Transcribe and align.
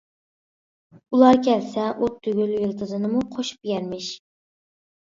ئۇلار 1.17 1.37
كەلسە 1.49 1.85
ئوت 1.91 2.17
تۈگۈل 2.25 2.57
يىلتىزىنىمۇ 2.57 3.23
قوشۇپ 3.39 3.73
يەرمىش. 3.75 4.15